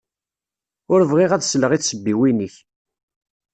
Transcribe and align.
Ur 0.93 1.01
bɣiɣ 1.11 1.31
ad 1.33 1.43
sleɣ 1.45 1.71
i 1.73 1.77
tsebbiwin-ik. 1.79 2.55